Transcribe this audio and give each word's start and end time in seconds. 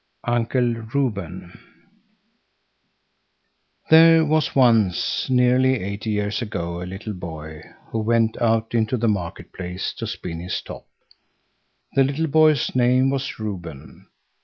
UNCLE 0.27 0.85
REUBEN 0.95 1.59
There 3.91 4.25
was 4.25 4.55
once, 4.55 5.29
nearly 5.29 5.75
eighty 5.75 6.09
years 6.09 6.41
ago, 6.41 6.81
a 6.81 6.87
little 6.89 7.13
boy 7.13 7.61
who 7.91 7.99
went 7.99 8.35
out 8.41 8.73
into 8.73 8.97
the 8.97 9.07
market 9.07 9.53
place 9.53 9.93
to 9.99 10.07
spin 10.07 10.39
his 10.39 10.59
top. 10.63 10.87
The 11.93 12.03
little 12.03 12.25
boy's 12.25 12.73
name 12.73 13.11
was 13.11 13.37
Reuben. 13.37 14.07